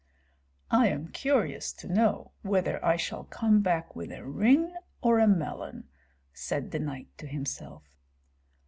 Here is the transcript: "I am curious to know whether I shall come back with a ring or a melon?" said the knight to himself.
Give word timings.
"I 0.71 0.87
am 0.87 1.09
curious 1.09 1.71
to 1.73 1.87
know 1.87 2.31
whether 2.41 2.83
I 2.83 2.95
shall 2.95 3.25
come 3.25 3.61
back 3.61 3.95
with 3.95 4.11
a 4.11 4.25
ring 4.25 4.73
or 5.03 5.19
a 5.19 5.27
melon?" 5.27 5.89
said 6.33 6.71
the 6.71 6.79
knight 6.79 7.15
to 7.19 7.27
himself. 7.27 7.83